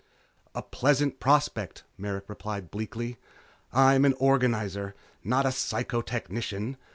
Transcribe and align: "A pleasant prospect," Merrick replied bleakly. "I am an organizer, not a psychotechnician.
"A 0.55 0.63
pleasant 0.63 1.19
prospect," 1.19 1.83
Merrick 1.95 2.25
replied 2.27 2.71
bleakly. 2.71 3.17
"I 3.71 3.93
am 3.93 4.03
an 4.03 4.13
organizer, 4.17 4.95
not 5.23 5.45
a 5.45 5.49
psychotechnician. 5.49 6.77